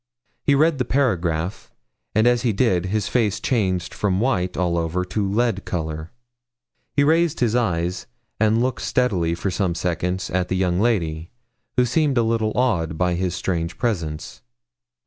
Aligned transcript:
He 0.41 0.55
read 0.55 0.79
the 0.79 0.83
paragraph, 0.83 1.71
and 2.15 2.25
as 2.25 2.41
he 2.41 2.51
did 2.53 2.87
his 2.87 3.07
face 3.07 3.39
changed 3.39 3.93
from 3.93 4.19
white, 4.19 4.57
all 4.57 4.75
over, 4.75 5.05
to 5.05 5.31
lead 5.31 5.63
colour. 5.63 6.11
He 6.95 7.03
raised 7.03 7.39
his 7.39 7.55
eyes, 7.55 8.07
and 8.39 8.63
looked 8.63 8.81
steadily 8.81 9.35
for 9.35 9.51
some 9.51 9.75
seconds 9.75 10.31
at 10.31 10.47
the 10.47 10.55
young 10.57 10.79
lady, 10.79 11.29
who 11.77 11.85
seemed 11.85 12.17
a 12.17 12.23
little 12.23 12.51
awed 12.55 12.97
by 12.97 13.13
his 13.13 13.35
strange 13.35 13.77
presence. 13.77 14.41